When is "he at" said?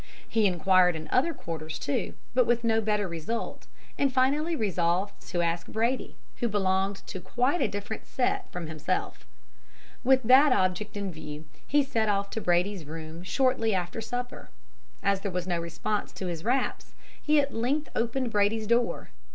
17.21-17.53